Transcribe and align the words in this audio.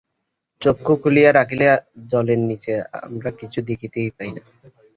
চক্ষু 0.61 0.93
খুলিয়া 1.01 1.31
রাখিলেও 1.33 1.75
জলের 2.11 2.39
নীচে 2.49 2.73
আমরা 3.01 3.29
কিছুই 3.39 3.67
দেখিতে 3.69 3.99
পাই 4.17 4.29
না। 4.35 4.41